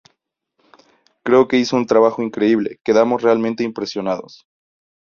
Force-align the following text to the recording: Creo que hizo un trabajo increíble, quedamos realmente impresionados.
Creo 1.21 1.47
que 1.47 1.57
hizo 1.59 1.75
un 1.75 1.85
trabajo 1.85 2.23
increíble, 2.23 2.79
quedamos 2.83 3.21
realmente 3.21 3.63
impresionados. 3.63 4.47